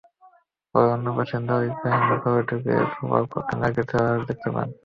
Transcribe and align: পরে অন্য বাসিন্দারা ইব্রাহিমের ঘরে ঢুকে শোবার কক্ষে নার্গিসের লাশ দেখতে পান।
পরে 0.75 0.87
অন্য 0.95 1.07
বাসিন্দারা 1.17 1.67
ইব্রাহিমের 1.69 2.19
ঘরে 2.23 2.41
ঢুকে 2.49 2.73
শোবার 2.93 3.23
কক্ষে 3.31 3.55
নার্গিসের 3.57 4.01
লাশ 4.07 4.21
দেখতে 4.29 4.49
পান। 4.55 4.67